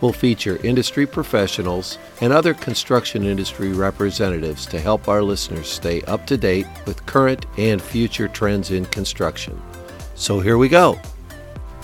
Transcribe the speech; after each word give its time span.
will 0.00 0.12
feature 0.12 0.58
industry 0.62 1.06
professionals 1.06 1.98
and 2.20 2.32
other 2.32 2.54
construction 2.54 3.24
industry 3.24 3.72
representatives 3.72 4.66
to 4.66 4.80
help 4.80 5.08
our 5.08 5.22
listeners 5.22 5.68
stay 5.68 6.02
up 6.02 6.26
to 6.26 6.36
date 6.36 6.66
with 6.86 7.04
current 7.06 7.46
and 7.58 7.80
future 7.80 8.28
trends 8.28 8.70
in 8.70 8.84
construction. 8.86 9.60
So 10.14 10.40
here 10.40 10.58
we 10.58 10.68
go. 10.68 10.98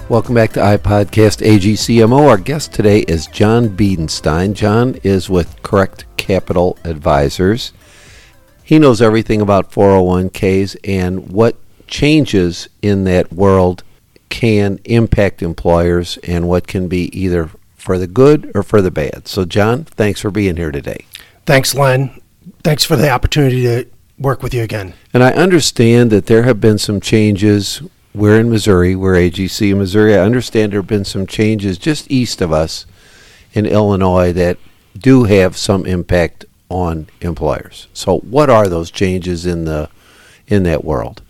Welcome 0.09 0.35
back 0.35 0.53
to 0.53 0.61
iPodcast 0.61 1.47
AGCMO. 1.47 2.29
Our 2.29 2.37
guest 2.37 2.73
today 2.73 3.01
is 3.01 3.27
John 3.29 3.69
Biedenstein. 3.69 4.53
John 4.53 4.97
is 5.03 5.31
with 5.31 5.63
Correct 5.63 6.05
Capital 6.17 6.77
Advisors. 6.85 7.73
He 8.63 8.79
knows 8.79 9.01
everything 9.01 9.41
about 9.41 9.71
401ks 9.71 10.77
and 10.85 11.31
what 11.31 11.57
changes 11.87 12.69
in 12.83 13.05
that 13.05 13.33
world 13.33 13.85
can 14.29 14.81
impact 14.85 15.43
employers 15.43 16.19
and 16.25 16.49
what 16.49 16.67
can 16.67 16.89
be 16.89 17.17
either 17.19 17.51
for 17.83 17.99
the 17.99 18.07
good 18.07 18.53
or 18.55 18.63
for 18.63 18.81
the 18.81 18.93
bad. 18.93 19.27
So, 19.27 19.45
John, 19.45 19.85
thanks 19.85 20.21
for 20.21 20.31
being 20.31 20.57
here 20.57 20.71
today. 20.71 21.05
Thanks, 21.47 21.75
Len. 21.75 22.21
Thanks 22.63 22.85
for 22.85 22.95
the 22.95 23.11
opportunity 23.11 23.63
to 23.63 23.87
work 24.19 24.41
with 24.41 24.55
you 24.55 24.63
again. 24.63 24.95
And 25.13 25.25
I 25.25 25.33
understand 25.33 26.13
that 26.13 26.27
there 26.27 26.45
have 26.45 26.61
been 26.61 26.79
some 26.79 27.01
changes. 27.01 27.83
We're 28.15 28.39
in 28.39 28.51
Missouri, 28.51 28.95
we're 28.95 29.15
AGC 29.15 29.73
in 29.73 29.79
Missouri. 29.79 30.15
I 30.15 30.21
understand 30.21 30.73
there 30.73 30.79
have 30.81 30.87
been 30.87 31.05
some 31.05 31.27
changes 31.27 31.77
just 31.77 32.09
east 32.09 32.41
of 32.41 32.53
us 32.53 32.87
in 33.53 33.67
Illinois 33.67 34.33
that 34.33 34.59
do 34.97 35.25
have 35.25 35.57
some 35.57 35.85
impact 35.85 36.45
on 36.69 37.09
employers. 37.21 37.89
So, 37.93 38.19
what 38.19 38.49
are 38.49 38.69
those 38.69 38.93
changes 38.93 39.45
in 39.45 39.65
the 39.65 39.91
in 40.47 40.63
that 40.63 40.85
world? 40.85 41.23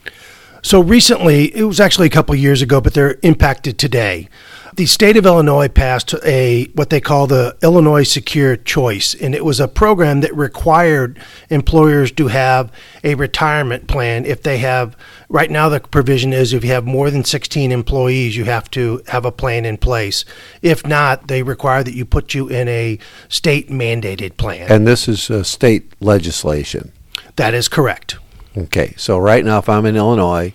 So 0.64 0.80
recently, 0.80 1.54
it 1.56 1.64
was 1.64 1.80
actually 1.80 2.06
a 2.06 2.10
couple 2.10 2.34
years 2.36 2.62
ago, 2.62 2.80
but 2.80 2.94
they're 2.94 3.18
impacted 3.22 3.78
today 3.78 4.28
the 4.74 4.86
state 4.86 5.16
of 5.16 5.26
Illinois 5.26 5.68
passed 5.68 6.14
a 6.24 6.64
what 6.74 6.90
they 6.90 7.00
call 7.00 7.26
the 7.26 7.56
Illinois 7.62 8.04
Secure 8.04 8.56
Choice, 8.56 9.14
and 9.14 9.34
it 9.34 9.44
was 9.44 9.60
a 9.60 9.68
program 9.68 10.20
that 10.22 10.34
required 10.34 11.20
employers 11.50 12.10
to 12.12 12.28
have 12.28 12.72
a 13.04 13.14
retirement 13.14 13.86
plan 13.86 14.24
if 14.24 14.42
they 14.42 14.58
have. 14.58 14.96
Right 15.28 15.50
now, 15.50 15.68
the 15.68 15.80
provision 15.80 16.32
is 16.32 16.52
if 16.52 16.64
you 16.64 16.70
have 16.70 16.84
more 16.84 17.10
than 17.10 17.24
16 17.24 17.72
employees, 17.72 18.36
you 18.36 18.44
have 18.44 18.70
to 18.72 19.02
have 19.08 19.24
a 19.24 19.32
plan 19.32 19.64
in 19.64 19.76
place. 19.76 20.24
If 20.62 20.86
not, 20.86 21.28
they 21.28 21.42
require 21.42 21.82
that 21.82 21.94
you 21.94 22.04
put 22.04 22.34
you 22.34 22.48
in 22.48 22.68
a 22.68 22.98
state 23.28 23.68
mandated 23.68 24.36
plan. 24.36 24.70
And 24.70 24.86
this 24.86 25.08
is 25.08 25.30
uh, 25.30 25.42
state 25.42 25.92
legislation. 26.00 26.92
That 27.36 27.54
is 27.54 27.68
correct. 27.68 28.16
Okay, 28.56 28.94
so 28.96 29.18
right 29.18 29.44
now, 29.44 29.58
if 29.58 29.68
I'm 29.68 29.86
in 29.86 29.96
Illinois, 29.96 30.52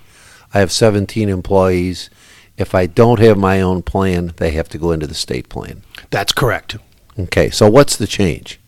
I 0.53 0.59
have 0.59 0.71
17 0.71 1.29
employees 1.29 2.09
if 2.57 2.73
I 2.73 2.85
don't 2.87 3.19
have 3.19 3.37
my 3.37 3.61
own 3.61 3.83
plan, 3.83 4.33
they 4.37 4.51
have 4.51 4.69
to 4.69 4.77
go 4.77 4.91
into 4.91 5.07
the 5.07 5.13
state 5.13 5.49
plan. 5.49 5.83
That's 6.09 6.33
correct. 6.33 6.77
Okay, 7.17 7.49
so 7.49 7.69
what's 7.69 7.95
the 7.95 8.07
change? 8.07 8.59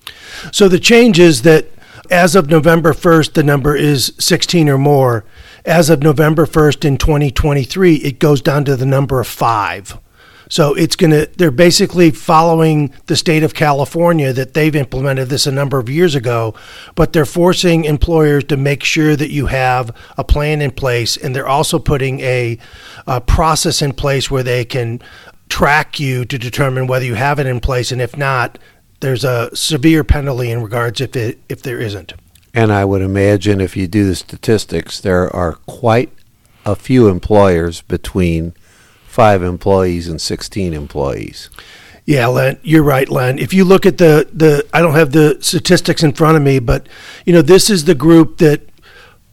So 0.52 0.68
the 0.68 0.80
change 0.80 1.20
is 1.20 1.42
that 1.44 1.68
as 2.10 2.36
of 2.36 2.50
November 2.50 2.94
1st, 2.94 3.34
the 3.34 3.44
number 3.44 3.76
is 3.76 4.14
16 4.20 4.70
or 4.70 4.78
more. 4.78 5.26
As 5.66 5.90
of 5.90 6.02
November 6.02 6.46
1st 6.46 6.86
in 6.86 6.98
2023, 6.98 7.96
it 7.98 8.20
goes 8.20 8.42
down 8.42 8.66
to 8.66 8.76
the 8.76 8.86
number 8.86 9.20
of 9.20 9.28
five. 9.28 10.00
So 10.50 10.74
it's 10.74 10.96
going 10.96 11.12
to, 11.12 11.30
they're 11.38 11.52
basically 11.52 12.10
following 12.10 12.92
the 13.06 13.16
state 13.16 13.44
of 13.44 13.54
California 13.54 14.34
that 14.34 14.56
they've 14.56 14.76
implemented 14.76 15.30
this 15.30 15.46
a 15.46 15.52
number 15.52 15.78
of 15.78 15.90
years 15.90 16.16
ago, 16.16 16.56
but 16.96 17.14
they're 17.14 17.26
forcing 17.26 17.86
employers 17.86 18.44
to 18.46 18.58
make 18.58 18.84
sure 18.84 19.16
that 19.16 19.30
you 19.30 19.46
have 19.46 19.96
a 20.18 20.24
plan 20.24 20.60
in 20.62 20.72
place. 20.72 21.16
And 21.16 21.36
they're 21.36 21.48
also 21.48 21.78
putting 21.78 22.20
a, 22.22 22.58
a 23.06 23.22
process 23.22 23.82
in 23.84 23.94
place 23.94 24.32
where 24.32 24.44
they 24.44 24.66
can 24.66 25.02
track 25.50 26.00
you 26.00 26.26
to 26.26 26.38
determine 26.38 26.88
whether 26.88 27.06
you 27.06 27.16
have 27.16 27.40
it 27.40 27.46
in 27.46 27.60
place. 27.60 27.92
And 27.92 28.02
if 28.02 28.18
not, 28.18 28.58
there's 29.02 29.24
a 29.24 29.56
severe 29.56 30.04
penalty 30.04 30.50
in 30.50 30.64
regards 30.64 31.00
if 31.00 31.16
it, 31.16 31.40
if 31.48 31.62
there 31.62 31.80
isn't. 31.80 32.14
And 32.56 32.72
I 32.74 32.86
would 32.86 33.04
imagine 33.04 33.62
if 33.62 33.78
you 33.78 33.88
do 33.88 34.08
the 34.08 34.16
statistics, 34.16 35.00
there 35.00 35.34
are 35.36 35.54
quite 35.68 36.12
a 36.66 36.76
few 36.76 37.08
employers 37.08 37.82
between 37.84 38.54
five 39.10 39.42
employees 39.42 40.08
and 40.08 40.22
16 40.22 40.74
employees. 40.74 41.50
Yeah, 42.06 42.28
Len, 42.28 42.58
you're 42.64 42.84
right, 42.84 43.10
Len. 43.10 43.38
If 43.38 43.54
you 43.54 43.66
look 43.66 43.86
at 43.86 43.98
the, 43.98 44.28
the 44.32 44.68
I 44.74 44.82
don't 44.82 44.96
have 44.96 45.12
the 45.12 45.38
statistics 45.42 46.02
in 46.02 46.14
front 46.14 46.38
of 46.38 46.44
me, 46.44 46.60
but 46.60 46.88
you 47.26 47.34
know, 47.34 47.42
this 47.42 47.70
is 47.70 47.86
the 47.86 47.96
group 47.96 48.38
that 48.38 48.62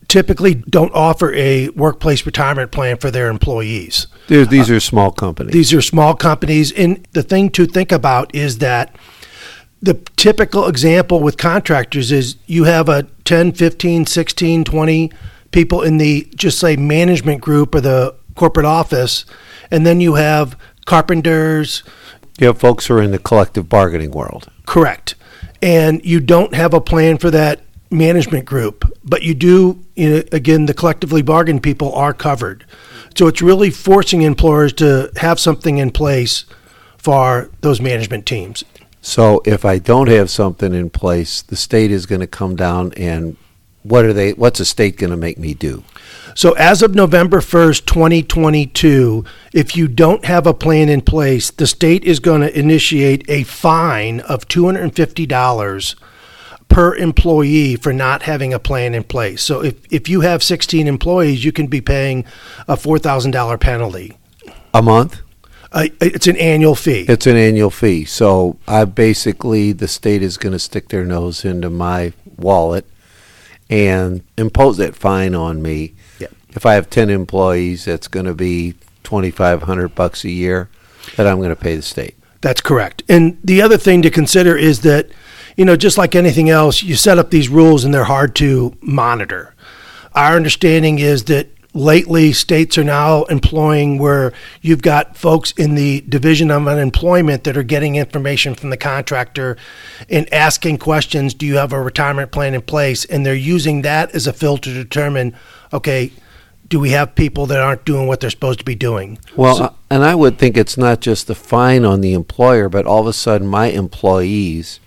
typically 0.08 0.54
don't 0.54 0.92
offer 0.94 1.32
a 1.34 1.68
workplace 1.70 2.24
retirement 2.24 2.70
plan 2.70 2.96
for 2.96 3.10
their 3.10 3.28
employees. 3.28 4.06
these 4.28 4.70
uh, 4.70 4.74
are 4.74 4.80
small 4.80 5.10
companies. 5.10 5.52
These 5.52 5.72
are 5.74 5.82
small 5.82 6.14
companies. 6.14 6.72
And 6.72 7.06
the 7.12 7.22
thing 7.22 7.50
to 7.50 7.66
think 7.66 7.92
about 7.92 8.34
is 8.34 8.58
that 8.58 8.94
the 9.82 9.94
typical 10.16 10.68
example 10.68 11.20
with 11.20 11.36
contractors 11.36 12.12
is 12.12 12.36
you 12.46 12.64
have 12.64 12.88
a 12.88 13.04
10, 13.24 13.52
15, 13.52 14.06
16, 14.06 14.64
20 14.64 15.12
people 15.50 15.82
in 15.82 15.98
the 15.98 16.28
just 16.34 16.58
say 16.58 16.76
management 16.76 17.40
group 17.40 17.74
or 17.74 17.80
the 17.80 18.14
corporate 18.34 18.66
office 18.66 19.24
and 19.70 19.86
then 19.86 20.00
you 20.00 20.14
have 20.14 20.58
carpenters. 20.84 21.82
You 22.38 22.48
have 22.48 22.58
folks 22.58 22.86
who 22.86 22.94
are 22.94 23.02
in 23.02 23.10
the 23.10 23.18
collective 23.18 23.68
bargaining 23.68 24.10
world. 24.10 24.50
Correct. 24.66 25.14
And 25.62 26.04
you 26.04 26.20
don't 26.20 26.54
have 26.54 26.74
a 26.74 26.80
plan 26.80 27.18
for 27.18 27.30
that 27.30 27.60
management 27.90 28.44
group, 28.44 28.84
but 29.04 29.22
you 29.22 29.34
do, 29.34 29.84
you 29.94 30.10
know, 30.10 30.22
again, 30.32 30.66
the 30.66 30.74
collectively 30.74 31.22
bargained 31.22 31.62
people 31.62 31.94
are 31.94 32.12
covered. 32.12 32.64
So 33.16 33.26
it's 33.26 33.40
really 33.40 33.70
forcing 33.70 34.22
employers 34.22 34.72
to 34.74 35.10
have 35.16 35.40
something 35.40 35.78
in 35.78 35.90
place 35.90 36.44
for 36.98 37.50
those 37.62 37.80
management 37.80 38.26
teams. 38.26 38.64
So 39.00 39.40
if 39.44 39.64
I 39.64 39.78
don't 39.78 40.08
have 40.08 40.30
something 40.30 40.74
in 40.74 40.90
place, 40.90 41.40
the 41.40 41.56
state 41.56 41.90
is 41.90 42.06
going 42.06 42.20
to 42.20 42.26
come 42.26 42.56
down 42.56 42.92
and 42.96 43.36
what 43.84 44.04
are 44.04 44.12
they 44.12 44.32
what's 44.32 44.58
the 44.58 44.64
state 44.64 44.96
going 44.96 45.10
to 45.10 45.16
make 45.16 45.38
me 45.38 45.54
do? 45.54 45.84
So 46.36 46.52
as 46.52 46.82
of 46.82 46.94
November 46.94 47.40
1st, 47.40 47.86
2022, 47.86 49.24
if 49.54 49.74
you 49.74 49.88
don't 49.88 50.26
have 50.26 50.46
a 50.46 50.52
plan 50.52 50.90
in 50.90 51.00
place, 51.00 51.50
the 51.50 51.66
state 51.66 52.04
is 52.04 52.20
going 52.20 52.42
to 52.42 52.58
initiate 52.58 53.24
a 53.26 53.44
fine 53.44 54.20
of 54.20 54.46
$250 54.46 55.94
per 56.68 56.94
employee 56.96 57.76
for 57.76 57.90
not 57.94 58.24
having 58.24 58.52
a 58.52 58.58
plan 58.58 58.94
in 58.94 59.02
place. 59.04 59.42
So 59.42 59.64
if, 59.64 59.90
if 59.90 60.10
you 60.10 60.20
have 60.20 60.42
16 60.42 60.86
employees, 60.86 61.42
you 61.42 61.52
can 61.52 61.68
be 61.68 61.80
paying 61.80 62.26
a 62.68 62.76
$4,000 62.76 63.58
penalty. 63.58 64.18
A 64.74 64.82
month? 64.82 65.22
Uh, 65.72 65.86
it's 66.02 66.26
an 66.26 66.36
annual 66.36 66.74
fee. 66.74 67.06
It's 67.08 67.26
an 67.26 67.38
annual 67.38 67.70
fee. 67.70 68.04
So 68.04 68.58
I 68.68 68.84
basically, 68.84 69.72
the 69.72 69.88
state 69.88 70.20
is 70.20 70.36
going 70.36 70.52
to 70.52 70.58
stick 70.58 70.90
their 70.90 71.06
nose 71.06 71.46
into 71.46 71.70
my 71.70 72.12
wallet 72.36 72.84
and 73.70 74.22
impose 74.36 74.76
that 74.76 74.94
fine 74.94 75.34
on 75.34 75.62
me 75.62 75.94
if 76.56 76.66
I 76.66 76.74
have 76.74 76.90
10 76.90 77.10
employees, 77.10 77.84
that's 77.84 78.08
going 78.08 78.26
to 78.26 78.34
be 78.34 78.74
2500 79.04 79.94
bucks 79.94 80.24
a 80.24 80.30
year 80.30 80.68
that 81.16 81.26
I'm 81.26 81.36
going 81.36 81.50
to 81.50 81.56
pay 81.56 81.76
the 81.76 81.82
state. 81.82 82.16
That's 82.40 82.60
correct. 82.60 83.02
And 83.08 83.38
the 83.44 83.62
other 83.62 83.76
thing 83.76 84.02
to 84.02 84.10
consider 84.10 84.56
is 84.56 84.80
that, 84.80 85.08
you 85.56 85.64
know, 85.64 85.76
just 85.76 85.98
like 85.98 86.14
anything 86.14 86.50
else, 86.50 86.82
you 86.82 86.96
set 86.96 87.18
up 87.18 87.30
these 87.30 87.48
rules 87.48 87.84
and 87.84 87.92
they're 87.92 88.04
hard 88.04 88.34
to 88.36 88.76
monitor. 88.80 89.54
Our 90.14 90.34
understanding 90.34 90.98
is 90.98 91.24
that 91.24 91.48
lately 91.76 92.32
states 92.32 92.78
are 92.78 92.84
now 92.84 93.24
employing 93.24 93.98
where 93.98 94.32
you've 94.62 94.80
got 94.80 95.14
folks 95.14 95.52
in 95.52 95.74
the 95.74 96.00
division 96.08 96.50
of 96.50 96.66
unemployment 96.66 97.44
that 97.44 97.56
are 97.56 97.62
getting 97.62 97.96
information 97.96 98.54
from 98.54 98.70
the 98.70 98.78
contractor 98.78 99.58
and 100.08 100.32
asking 100.32 100.78
questions 100.78 101.34
do 101.34 101.44
you 101.44 101.56
have 101.56 101.74
a 101.74 101.80
retirement 101.80 102.32
plan 102.32 102.54
in 102.54 102.62
place 102.62 103.04
and 103.04 103.26
they're 103.26 103.34
using 103.34 103.82
that 103.82 104.10
as 104.14 104.26
a 104.26 104.32
filter 104.32 104.70
to 104.70 104.82
determine 104.82 105.36
okay 105.70 106.10
do 106.68 106.80
we 106.80 106.90
have 106.90 107.14
people 107.14 107.46
that 107.46 107.60
aren't 107.60 107.84
doing 107.84 108.06
what 108.06 108.20
they're 108.20 108.30
supposed 108.30 108.58
to 108.58 108.64
be 108.64 108.74
doing? 108.74 109.18
Well, 109.36 109.56
so, 109.56 109.64
uh, 109.64 109.72
and 109.90 110.04
I 110.04 110.14
would 110.14 110.38
think 110.38 110.56
it's 110.56 110.76
not 110.76 111.00
just 111.00 111.26
the 111.26 111.34
fine 111.34 111.84
on 111.84 112.00
the 112.00 112.12
employer, 112.12 112.68
but 112.68 112.86
all 112.86 113.00
of 113.00 113.06
a 113.06 113.12
sudden 113.12 113.46
my 113.46 113.66
employees 113.66 114.80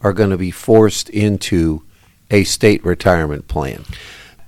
are 0.00 0.12
going 0.12 0.30
to 0.30 0.36
be 0.36 0.50
forced 0.50 1.08
into 1.08 1.82
a 2.30 2.44
state 2.44 2.84
retirement 2.84 3.48
plan. 3.48 3.84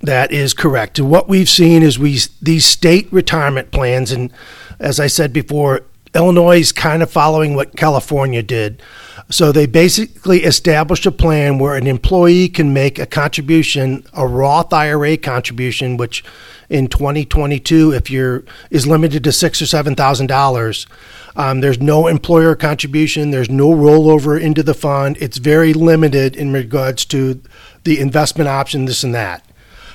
That 0.01 0.31
is 0.31 0.53
correct. 0.53 0.99
And 0.99 1.09
what 1.09 1.27
we've 1.27 1.49
seen 1.49 1.81
is 1.81 1.97
we 1.97 2.19
these 2.41 2.65
state 2.65 3.11
retirement 3.11 3.71
plans, 3.71 4.11
and 4.11 4.31
as 4.79 4.99
I 4.99 5.07
said 5.07 5.33
before, 5.33 5.81
Illinois 6.13 6.59
is 6.59 6.71
kind 6.71 7.01
of 7.01 7.09
following 7.09 7.55
what 7.55 7.75
California 7.75 8.43
did. 8.43 8.81
So 9.29 9.51
they 9.51 9.65
basically 9.65 10.43
established 10.43 11.05
a 11.05 11.11
plan 11.11 11.59
where 11.59 11.75
an 11.75 11.85
employee 11.85 12.47
can 12.47 12.73
make 12.73 12.97
a 12.97 13.05
contribution, 13.05 14.05
a 14.13 14.25
Roth 14.25 14.71
IRA 14.71 15.17
contribution, 15.17 15.97
which 15.97 16.23
in 16.69 16.87
2022, 16.87 17.93
if 17.93 18.09
you're 18.09 18.43
is 18.69 18.87
limited 18.87 19.23
to 19.25 19.31
six 19.31 19.61
or 19.61 19.65
seven 19.65 19.95
thousand 19.95 20.31
um, 20.31 20.37
dollars. 20.37 20.87
There's 21.35 21.79
no 21.79 22.07
employer 22.07 22.55
contribution. 22.55 23.31
There's 23.31 23.49
no 23.49 23.69
rollover 23.69 24.39
into 24.39 24.63
the 24.63 24.73
fund. 24.73 25.17
It's 25.19 25.37
very 25.37 25.73
limited 25.73 26.35
in 26.35 26.53
regards 26.53 27.03
to 27.05 27.41
the 27.83 27.99
investment 27.99 28.47
option, 28.47 28.85
this 28.85 29.03
and 29.03 29.15
that, 29.15 29.45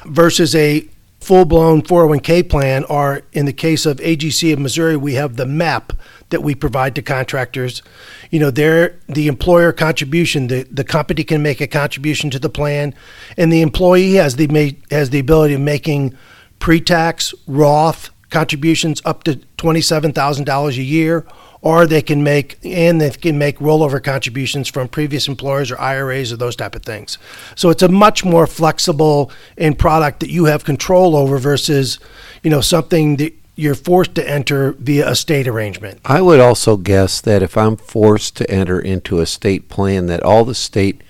versus 0.04 0.54
a 0.54 0.88
full 1.20 1.44
blown 1.44 1.82
401k 1.82 2.48
plan, 2.48 2.84
or 2.84 3.22
in 3.32 3.46
the 3.46 3.52
case 3.52 3.86
of 3.86 3.98
AGC 3.98 4.52
of 4.52 4.58
Missouri, 4.58 4.96
we 4.96 5.14
have 5.14 5.36
the 5.36 5.44
MEP 5.44 5.96
that 6.32 6.42
we 6.42 6.54
provide 6.54 6.94
to 6.96 7.02
contractors. 7.02 7.82
You 8.30 8.40
know, 8.40 8.50
they're 8.50 8.98
the 9.08 9.28
employer 9.28 9.72
contribution. 9.72 10.48
The, 10.48 10.64
the 10.64 10.84
company 10.84 11.24
can 11.24 11.42
make 11.42 11.60
a 11.60 11.68
contribution 11.68 12.30
to 12.30 12.38
the 12.38 12.50
plan, 12.50 12.94
and 13.36 13.52
the 13.52 13.62
employee 13.62 14.14
has 14.14 14.36
the 14.36 14.76
has 14.90 15.10
the 15.10 15.20
ability 15.20 15.54
of 15.54 15.60
making 15.60 16.16
pre-tax 16.58 17.34
Roth 17.46 18.10
contributions 18.30 19.00
up 19.04 19.24
to 19.24 19.36
twenty-seven 19.56 20.12
thousand 20.12 20.44
dollars 20.44 20.78
a 20.78 20.82
year, 20.82 21.26
or 21.60 21.86
they 21.86 22.02
can 22.02 22.22
make 22.22 22.58
and 22.64 23.00
they 23.00 23.10
can 23.10 23.38
make 23.38 23.58
rollover 23.58 24.02
contributions 24.02 24.68
from 24.68 24.88
previous 24.88 25.28
employers 25.28 25.70
or 25.70 25.78
IRAs 25.78 26.32
or 26.32 26.36
those 26.36 26.56
type 26.56 26.74
of 26.74 26.82
things. 26.82 27.18
So 27.54 27.70
it's 27.70 27.82
a 27.82 27.88
much 27.88 28.24
more 28.24 28.46
flexible 28.46 29.30
in 29.56 29.74
product 29.74 30.20
that 30.20 30.30
you 30.30 30.46
have 30.46 30.64
control 30.64 31.14
over 31.14 31.38
versus, 31.38 31.98
you 32.42 32.50
know, 32.50 32.60
something 32.60 33.16
that 33.16 33.34
you're 33.54 33.74
forced 33.74 34.14
to 34.14 34.28
enter 34.28 34.72
via 34.72 35.10
a 35.10 35.14
state 35.14 35.46
arrangement. 35.46 36.00
I 36.04 36.20
would 36.20 36.40
also 36.40 36.76
guess 36.76 37.20
that 37.20 37.42
if 37.42 37.56
I'm 37.56 37.76
forced 37.76 38.36
to 38.36 38.50
enter 38.50 38.80
into 38.80 39.20
a 39.20 39.26
state 39.26 39.68
plan, 39.68 40.06
that 40.06 40.22
all 40.22 40.44
the 40.44 40.54
state 40.54 41.02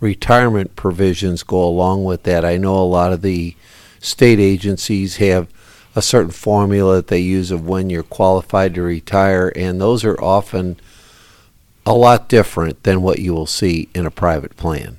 retirement 0.00 0.76
provisions 0.76 1.42
go 1.42 1.62
along 1.62 2.04
with 2.04 2.22
that. 2.22 2.44
I 2.44 2.56
know 2.56 2.76
a 2.76 2.84
lot 2.84 3.12
of 3.12 3.22
the 3.22 3.56
state 4.00 4.38
agencies 4.38 5.16
have 5.16 5.48
a 5.96 6.02
certain 6.02 6.30
formula 6.30 6.96
that 6.96 7.08
they 7.08 7.18
use 7.18 7.50
of 7.50 7.66
when 7.66 7.90
you're 7.90 8.04
qualified 8.04 8.74
to 8.74 8.82
retire, 8.82 9.52
and 9.56 9.80
those 9.80 10.04
are 10.04 10.20
often 10.22 10.78
a 11.84 11.94
lot 11.94 12.28
different 12.28 12.82
than 12.84 13.02
what 13.02 13.18
you 13.18 13.34
will 13.34 13.46
see 13.46 13.88
in 13.94 14.06
a 14.06 14.10
private 14.10 14.56
plan. 14.56 14.98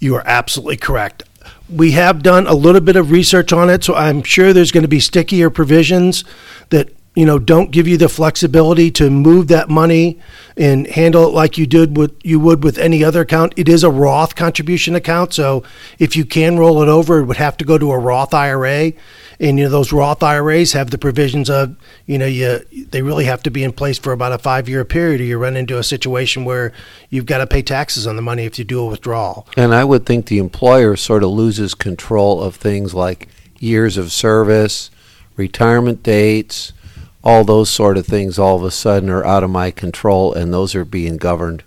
You 0.00 0.16
are 0.16 0.24
absolutely 0.26 0.78
correct 0.78 1.22
we 1.68 1.92
have 1.92 2.22
done 2.22 2.46
a 2.46 2.54
little 2.54 2.80
bit 2.80 2.96
of 2.96 3.10
research 3.10 3.52
on 3.52 3.70
it, 3.70 3.84
so 3.84 3.94
I'm 3.94 4.22
sure 4.22 4.52
there's 4.52 4.72
going 4.72 4.82
to 4.82 4.88
be 4.88 5.00
stickier 5.00 5.50
provisions 5.50 6.24
that 6.70 6.94
you 7.14 7.26
know 7.26 7.38
don't 7.38 7.70
give 7.70 7.86
you 7.86 7.96
the 7.96 8.08
flexibility 8.08 8.90
to 8.90 9.10
move 9.10 9.48
that 9.48 9.68
money 9.68 10.18
and 10.56 10.86
handle 10.86 11.26
it 11.26 11.34
like 11.34 11.58
you 11.58 11.66
did 11.66 11.96
with 11.96 12.14
you 12.22 12.40
would 12.40 12.64
with 12.64 12.78
any 12.78 13.04
other 13.04 13.22
account. 13.22 13.52
It 13.56 13.68
is 13.68 13.84
a 13.84 13.90
Roth 13.90 14.34
contribution 14.34 14.94
account, 14.94 15.34
so 15.34 15.62
if 15.98 16.16
you 16.16 16.24
can 16.24 16.58
roll 16.58 16.82
it 16.82 16.88
over, 16.88 17.20
it 17.20 17.24
would 17.24 17.36
have 17.36 17.56
to 17.58 17.64
go 17.64 17.78
to 17.78 17.92
a 17.92 17.98
Roth 17.98 18.34
IRA 18.34 18.92
and 19.42 19.58
you 19.58 19.64
know 19.64 19.70
those 19.70 19.92
Roth 19.92 20.22
IRAs 20.22 20.72
have 20.72 20.90
the 20.90 20.98
provisions 20.98 21.50
of 21.50 21.76
you 22.06 22.16
know 22.16 22.26
you 22.26 22.60
they 22.90 23.02
really 23.02 23.24
have 23.24 23.42
to 23.42 23.50
be 23.50 23.64
in 23.64 23.72
place 23.72 23.98
for 23.98 24.12
about 24.12 24.32
a 24.32 24.38
five 24.38 24.68
year 24.68 24.84
period, 24.84 25.20
or 25.20 25.24
you 25.24 25.36
run 25.36 25.56
into 25.56 25.78
a 25.78 25.82
situation 25.82 26.44
where 26.44 26.72
you've 27.10 27.26
got 27.26 27.38
to 27.38 27.46
pay 27.46 27.60
taxes 27.60 28.06
on 28.06 28.16
the 28.16 28.22
money 28.22 28.44
if 28.44 28.58
you 28.58 28.64
do 28.64 28.80
a 28.80 28.86
withdrawal. 28.86 29.46
And 29.56 29.74
I 29.74 29.84
would 29.84 30.06
think 30.06 30.26
the 30.26 30.38
employer 30.38 30.96
sort 30.96 31.24
of 31.24 31.30
loses 31.30 31.74
control 31.74 32.40
of 32.40 32.54
things 32.54 32.94
like 32.94 33.28
years 33.58 33.96
of 33.96 34.12
service, 34.12 34.90
retirement 35.36 36.02
dates, 36.04 36.72
all 37.24 37.44
those 37.44 37.70
sort 37.70 37.96
of 37.96 38.06
things. 38.06 38.38
All 38.38 38.56
of 38.56 38.64
a 38.64 38.70
sudden 38.70 39.10
are 39.10 39.24
out 39.24 39.44
of 39.44 39.50
my 39.50 39.70
control, 39.70 40.32
and 40.32 40.52
those 40.52 40.74
are 40.74 40.84
being 40.84 41.16
governed 41.16 41.62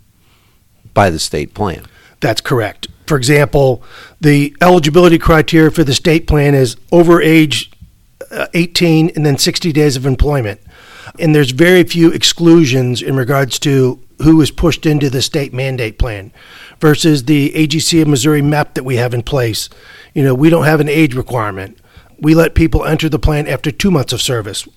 by 0.94 1.10
the 1.10 1.20
state 1.20 1.54
plan. 1.54 1.86
That's 2.20 2.42
correct. 2.42 2.88
For 3.06 3.18
example, 3.18 3.84
the 4.20 4.56
eligibility 4.62 5.20
criteria 5.20 5.70
for 5.72 5.84
the 5.84 5.94
state 5.94 6.28
plan 6.28 6.56
is 6.56 6.76
over 6.92 7.22
age 7.22 7.72
uh, 8.32 8.48
18 8.54 9.12
and 9.16 9.26
then 9.26 9.38
60 9.38 9.72
days 9.72 9.96
of 9.96 10.06
employment. 10.06 10.60
And 11.20 11.36
there's 11.36 11.52
very 11.52 11.84
few 11.84 12.12
exclusions 12.12 13.02
in 13.02 13.16
regards 13.16 13.60
to 13.60 14.00
who 14.24 14.42
is 14.42 14.50
pushed 14.50 14.86
into 14.86 15.10
the 15.10 15.22
state 15.22 15.54
mandate 15.54 16.00
plan 16.00 16.32
versus 16.80 17.26
the 17.26 17.52
AGC 17.52 18.02
of 18.02 18.08
Missouri 18.08 18.42
map 18.42 18.74
that 18.74 18.84
we 18.86 18.96
have 18.96 19.14
in 19.14 19.22
place. 19.22 19.70
You 20.14 20.24
know, 20.24 20.34
we 20.34 20.50
don't 20.50 20.66
have 20.66 20.80
an 20.80 20.90
age 20.90 21.14
requirement. 21.14 21.78
We 22.18 22.34
let 22.34 22.56
people 22.56 22.86
enter 22.86 23.10
the 23.10 23.20
plan 23.20 23.48
after 23.48 23.72
two 23.72 23.92
months 23.92 24.14
of 24.14 24.22
service. 24.22 24.68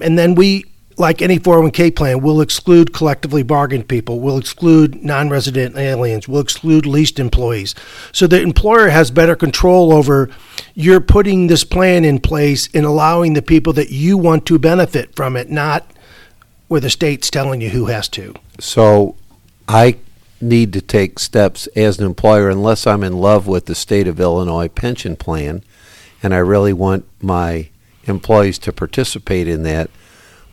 And 0.00 0.18
then 0.18 0.34
we 0.34 0.64
like 0.98 1.22
any 1.22 1.38
401k 1.38 1.96
plan, 1.96 2.20
will 2.20 2.40
exclude 2.40 2.92
collectively 2.92 3.42
bargained 3.42 3.88
people, 3.88 4.20
will 4.20 4.38
exclude 4.38 5.02
non 5.02 5.30
resident 5.30 5.76
aliens, 5.76 6.28
will 6.28 6.40
exclude 6.40 6.86
leased 6.86 7.18
employees. 7.18 7.74
So 8.12 8.26
the 8.26 8.40
employer 8.40 8.88
has 8.88 9.10
better 9.10 9.36
control 9.36 9.92
over 9.92 10.30
you're 10.74 11.00
putting 11.00 11.46
this 11.46 11.64
plan 11.64 12.04
in 12.04 12.18
place 12.18 12.68
and 12.74 12.86
allowing 12.86 13.34
the 13.34 13.42
people 13.42 13.72
that 13.74 13.90
you 13.90 14.16
want 14.16 14.46
to 14.46 14.58
benefit 14.58 15.14
from 15.14 15.36
it, 15.36 15.50
not 15.50 15.86
where 16.68 16.80
the 16.80 16.90
state's 16.90 17.30
telling 17.30 17.60
you 17.60 17.70
who 17.70 17.86
has 17.86 18.08
to. 18.08 18.34
So 18.58 19.16
I 19.68 19.98
need 20.40 20.72
to 20.72 20.80
take 20.80 21.18
steps 21.18 21.66
as 21.68 21.98
an 21.98 22.06
employer 22.06 22.48
unless 22.48 22.86
I'm 22.86 23.04
in 23.04 23.18
love 23.18 23.46
with 23.46 23.66
the 23.66 23.74
state 23.74 24.08
of 24.08 24.18
Illinois 24.18 24.68
pension 24.68 25.16
plan 25.16 25.62
and 26.22 26.32
I 26.32 26.38
really 26.38 26.72
want 26.72 27.04
my 27.20 27.68
employees 28.04 28.58
to 28.60 28.72
participate 28.72 29.48
in 29.48 29.62
that 29.62 29.90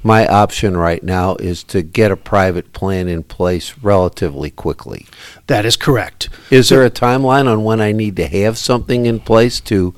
my 0.02 0.26
option 0.28 0.78
right 0.78 1.04
now 1.04 1.36
is 1.36 1.64
to 1.66 1.82
get 1.82 2.12
a 2.12 2.16
private 2.16 2.72
plan 2.72 3.08
in 3.08 3.24
place 3.24 3.78
relatively 3.80 4.50
quickly. 4.50 5.06
That 5.48 5.66
is 5.66 5.76
correct. 5.76 6.30
Is 6.50 6.70
there 6.70 6.86
a 6.86 6.90
timeline 6.90 7.52
on 7.52 7.64
when 7.64 7.82
I 7.82 7.92
need 7.92 8.16
to 8.16 8.28
have 8.28 8.58
something 8.58 9.06
in 9.06 9.20
place 9.20 9.60
to 9.62 9.94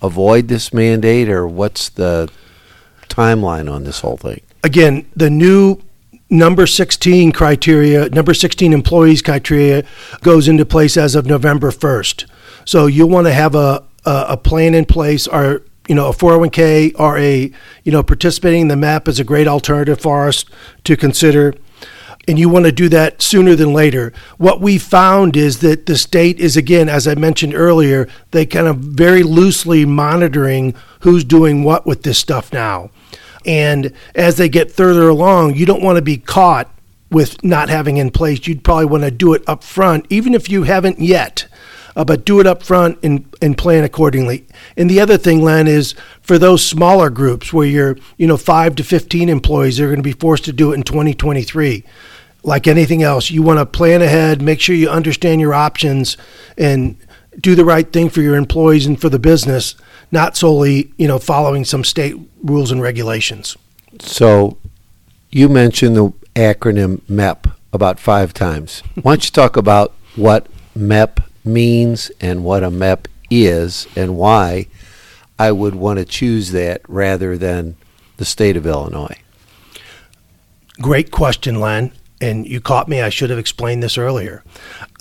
avoid 0.00 0.48
this 0.48 0.72
mandate, 0.72 1.28
or 1.28 1.46
what's 1.46 1.88
the 1.88 2.30
timeline 3.08 3.70
on 3.70 3.84
this 3.84 4.00
whole 4.00 4.16
thing? 4.16 4.40
Again, 4.62 5.10
the 5.16 5.30
new 5.30 5.80
number 6.30 6.66
16 6.66 7.32
criteria, 7.32 8.08
number 8.10 8.34
16 8.34 8.72
employees 8.72 9.20
criteria 9.20 9.84
goes 10.22 10.48
into 10.48 10.64
place 10.64 10.96
as 10.96 11.14
of 11.14 11.26
November 11.26 11.70
1st. 11.70 12.26
So 12.64 12.86
you'll 12.86 13.08
want 13.08 13.26
to 13.26 13.32
have 13.32 13.54
a, 13.54 13.84
a, 14.04 14.24
a 14.28 14.36
plan 14.36 14.74
in 14.74 14.84
place 14.84 15.26
or 15.26 15.62
you 15.90 15.96
know, 15.96 16.06
a 16.06 16.12
401k 16.12 16.92
or 17.00 17.18
a, 17.18 17.50
you 17.82 17.90
know, 17.90 18.04
participating 18.04 18.60
in 18.60 18.68
the 18.68 18.76
MAP 18.76 19.08
is 19.08 19.18
a 19.18 19.24
great 19.24 19.48
alternative 19.48 20.00
for 20.00 20.28
us 20.28 20.44
to 20.84 20.96
consider. 20.96 21.52
And 22.28 22.38
you 22.38 22.48
want 22.48 22.66
to 22.66 22.70
do 22.70 22.88
that 22.90 23.20
sooner 23.20 23.56
than 23.56 23.72
later. 23.72 24.12
What 24.38 24.60
we 24.60 24.78
found 24.78 25.36
is 25.36 25.58
that 25.62 25.86
the 25.86 25.98
state 25.98 26.38
is, 26.38 26.56
again, 26.56 26.88
as 26.88 27.08
I 27.08 27.16
mentioned 27.16 27.56
earlier, 27.56 28.06
they 28.30 28.46
kind 28.46 28.68
of 28.68 28.76
very 28.76 29.24
loosely 29.24 29.84
monitoring 29.84 30.76
who's 31.00 31.24
doing 31.24 31.64
what 31.64 31.86
with 31.86 32.04
this 32.04 32.20
stuff 32.20 32.52
now. 32.52 32.90
And 33.44 33.92
as 34.14 34.36
they 34.36 34.48
get 34.48 34.70
further 34.70 35.08
along, 35.08 35.56
you 35.56 35.66
don't 35.66 35.82
want 35.82 35.96
to 35.96 36.02
be 36.02 36.18
caught 36.18 36.72
with 37.10 37.42
not 37.42 37.68
having 37.68 37.96
in 37.96 38.12
place. 38.12 38.46
You'd 38.46 38.62
probably 38.62 38.84
want 38.84 39.02
to 39.02 39.10
do 39.10 39.34
it 39.34 39.42
up 39.48 39.64
front, 39.64 40.06
even 40.08 40.34
if 40.34 40.48
you 40.48 40.62
haven't 40.62 41.00
yet 41.00 41.48
uh, 41.96 42.04
but 42.04 42.24
do 42.24 42.40
it 42.40 42.46
up 42.46 42.62
front 42.62 42.98
and, 43.02 43.32
and 43.42 43.56
plan 43.58 43.84
accordingly. 43.84 44.46
And 44.76 44.88
the 44.88 45.00
other 45.00 45.16
thing, 45.16 45.42
Len, 45.42 45.66
is 45.66 45.94
for 46.22 46.38
those 46.38 46.64
smaller 46.64 47.10
groups 47.10 47.52
where 47.52 47.66
you're, 47.66 47.96
you 48.16 48.26
know, 48.26 48.36
five 48.36 48.76
to 48.76 48.84
15 48.84 49.28
employees, 49.28 49.76
they're 49.76 49.88
going 49.88 49.96
to 49.96 50.02
be 50.02 50.12
forced 50.12 50.44
to 50.44 50.52
do 50.52 50.72
it 50.72 50.76
in 50.76 50.82
2023. 50.82 51.84
Like 52.42 52.66
anything 52.66 53.02
else, 53.02 53.30
you 53.30 53.42
want 53.42 53.58
to 53.58 53.66
plan 53.66 54.00
ahead, 54.00 54.40
make 54.40 54.60
sure 54.60 54.74
you 54.74 54.88
understand 54.88 55.40
your 55.40 55.52
options, 55.52 56.16
and 56.56 56.96
do 57.38 57.54
the 57.54 57.64
right 57.64 57.92
thing 57.92 58.08
for 58.08 58.22
your 58.22 58.36
employees 58.36 58.86
and 58.86 59.00
for 59.00 59.08
the 59.08 59.18
business, 59.18 59.74
not 60.10 60.36
solely, 60.36 60.92
you 60.96 61.06
know, 61.06 61.18
following 61.18 61.64
some 61.64 61.84
state 61.84 62.16
rules 62.42 62.70
and 62.70 62.80
regulations. 62.80 63.56
So 64.00 64.58
you 65.30 65.48
mentioned 65.48 65.96
the 65.96 66.12
acronym 66.34 67.00
MEP 67.02 67.52
about 67.72 68.00
five 68.00 68.32
times. 68.32 68.82
Why 69.02 69.12
don't 69.12 69.24
you 69.24 69.30
talk 69.30 69.56
about 69.56 69.92
what 70.16 70.46
MEP 70.76 71.22
means 71.44 72.10
and 72.20 72.44
what 72.44 72.62
a 72.62 72.70
MEP 72.70 73.06
is 73.30 73.86
and 73.96 74.16
why 74.16 74.66
I 75.38 75.52
would 75.52 75.74
want 75.74 75.98
to 75.98 76.04
choose 76.04 76.52
that 76.52 76.82
rather 76.88 77.38
than 77.38 77.76
the 78.16 78.24
state 78.24 78.56
of 78.56 78.66
Illinois. 78.66 79.16
Great 80.80 81.10
question, 81.10 81.60
Len. 81.60 81.92
And 82.20 82.46
you 82.46 82.60
caught 82.60 82.88
me. 82.88 83.00
I 83.00 83.08
should 83.08 83.30
have 83.30 83.38
explained 83.38 83.82
this 83.82 83.96
earlier. 83.96 84.44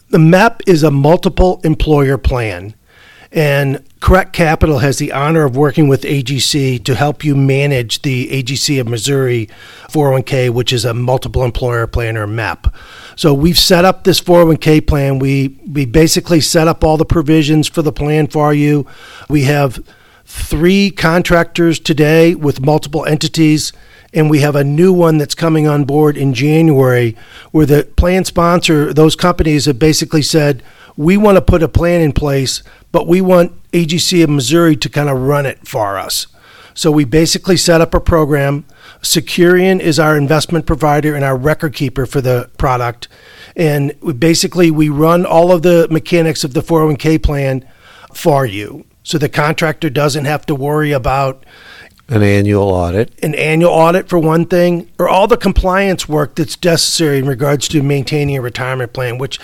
The 0.10 0.17
MEP 0.17 0.62
is 0.67 0.84
a 0.84 0.91
multiple 0.91 1.60
employer 1.63 2.17
plan 2.17 2.74
and 3.31 3.84
Correct 4.00 4.34
Capital 4.34 4.79
has 4.79 4.98
the 4.98 5.12
honor 5.12 5.46
of 5.46 5.55
working 5.55 5.88
with 5.88 6.01
AGC 6.01 6.84
to 6.84 6.96
help 6.96 7.24
you 7.24 7.36
manage 7.36 8.01
the 8.01 8.27
AGC 8.29 8.79
of 8.81 8.88
Missouri 8.88 9.50
401k, 9.89 10.50
which 10.50 10.74
is 10.74 10.84
a 10.84 10.93
multiple 10.93 11.43
employer 11.43 11.86
plan 11.86 12.17
or 12.17 12.25
MEP. 12.25 12.74
So 13.19 13.33
we've 13.33 13.59
set 13.59 13.83
up 13.83 14.05
this 14.05 14.21
401k 14.21 14.88
plan. 14.88 15.19
We 15.19 15.59
we 15.69 15.85
basically 15.85 16.39
set 16.39 16.69
up 16.69 16.85
all 16.85 16.95
the 16.95 17.03
provisions 17.03 17.67
for 17.67 17.81
the 17.81 17.91
plan 17.91 18.27
for 18.27 18.53
you. 18.53 18.88
We 19.27 19.43
have 19.43 19.83
three 20.23 20.89
contractors 20.89 21.81
today 21.81 22.33
with 22.33 22.61
multiple 22.61 23.05
entities 23.05 23.73
and 24.13 24.29
we 24.29 24.39
have 24.39 24.55
a 24.55 24.63
new 24.63 24.93
one 24.93 25.17
that's 25.17 25.35
coming 25.35 25.67
on 25.67 25.83
board 25.83 26.15
in 26.15 26.33
January 26.33 27.17
where 27.51 27.65
the 27.65 27.83
plan 27.97 28.23
sponsor, 28.23 28.93
those 28.93 29.17
companies 29.17 29.65
have 29.65 29.79
basically 29.79 30.21
said, 30.21 30.63
we 30.95 31.17
want 31.17 31.35
to 31.35 31.41
put 31.41 31.61
a 31.61 31.67
plan 31.67 31.99
in 31.99 32.13
place, 32.13 32.63
but 32.93 33.05
we 33.05 33.19
want 33.19 33.51
AGC 33.73 34.23
of 34.23 34.29
Missouri 34.29 34.77
to 34.77 34.88
kind 34.88 35.09
of 35.09 35.17
run 35.17 35.45
it 35.45 35.67
for 35.67 35.97
us. 35.97 36.27
So 36.79 36.91
we 36.91 37.03
basically 37.03 37.57
set 37.57 37.81
up 37.81 37.93
a 37.93 38.00
program. 38.00 38.63
Securian 39.01 39.81
is 39.81 40.00
our 40.00 40.15
investment 40.15 40.65
provider 40.65 41.13
and 41.13 41.25
our 41.25 41.36
record 41.36 41.74
keeper 41.74 42.05
for 42.05 42.21
the 42.21 42.50
product. 42.57 43.09
And 43.57 43.93
we 44.00 44.13
basically 44.13 44.71
we 44.71 44.88
run 44.88 45.25
all 45.25 45.51
of 45.51 45.62
the 45.62 45.89
mechanics 45.91 46.45
of 46.45 46.53
the 46.53 46.62
401k 46.62 47.21
plan 47.21 47.67
for 48.13 48.45
you. 48.45 48.86
So 49.03 49.17
the 49.17 49.27
contractor 49.27 49.89
doesn't 49.89 50.24
have 50.24 50.45
to 50.45 50.55
worry 50.55 50.93
about 50.93 51.45
An 52.07 52.24
annual 52.24 52.69
audit. 52.69 53.13
an 53.21 53.36
annual 53.36 53.71
audit 53.71 54.07
for 54.07 54.17
one 54.17 54.45
thing, 54.45 54.89
or 54.98 55.09
all 55.09 55.27
the 55.27 55.36
compliance 55.36 56.07
work 56.07 56.36
that's 56.36 56.63
necessary 56.63 57.17
in 57.17 57.27
regards 57.27 57.67
to 57.67 57.83
maintaining 57.83 58.38
a 58.38 58.41
retirement 58.41 58.93
plan, 58.93 59.17
which, 59.17 59.38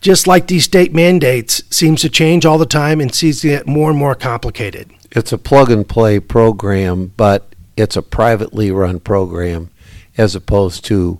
just 0.00 0.26
like 0.26 0.48
these 0.48 0.64
state 0.64 0.92
mandates, 0.92 1.62
seems 1.70 2.00
to 2.00 2.10
change 2.10 2.44
all 2.44 2.58
the 2.58 2.66
time 2.66 3.00
and 3.00 3.14
seems 3.14 3.42
to 3.42 3.46
get 3.46 3.68
more 3.68 3.90
and 3.90 3.98
more 3.98 4.16
complicated. 4.16 4.90
It's 5.12 5.32
a 5.32 5.38
plug 5.38 5.70
and 5.70 5.88
play 5.88 6.20
program, 6.20 7.12
but 7.16 7.54
it's 7.76 7.96
a 7.96 8.02
privately 8.02 8.70
run 8.70 9.00
program 9.00 9.70
as 10.16 10.34
opposed 10.34 10.84
to 10.86 11.18